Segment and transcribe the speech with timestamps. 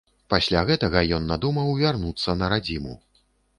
[0.33, 2.99] Пасля гэтага ён і надумаў вярнуцца на радзіму.